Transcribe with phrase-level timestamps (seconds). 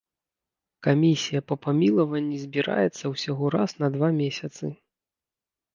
[0.87, 4.65] Камісія па памілаванні збіраецца ўсяго раз на два месяцы.